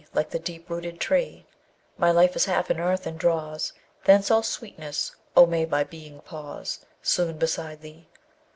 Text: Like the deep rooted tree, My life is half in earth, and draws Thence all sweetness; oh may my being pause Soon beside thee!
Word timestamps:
Like 0.15 0.31
the 0.31 0.39
deep 0.39 0.67
rooted 0.67 0.99
tree, 0.99 1.45
My 1.95 2.09
life 2.09 2.35
is 2.35 2.45
half 2.45 2.71
in 2.71 2.79
earth, 2.79 3.05
and 3.05 3.19
draws 3.19 3.71
Thence 4.03 4.31
all 4.31 4.41
sweetness; 4.41 5.15
oh 5.37 5.45
may 5.45 5.67
my 5.67 5.83
being 5.83 6.21
pause 6.21 6.83
Soon 7.03 7.37
beside 7.37 7.81
thee! 7.81 8.07